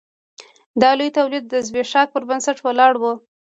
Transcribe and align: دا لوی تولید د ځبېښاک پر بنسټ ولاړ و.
دا 0.81 0.89
لوی 0.99 1.09
تولید 1.17 1.43
د 1.47 1.53
ځبېښاک 1.67 2.07
پر 2.11 2.23
بنسټ 2.29 2.57
ولاړ 2.61 2.93
و. 3.01 3.03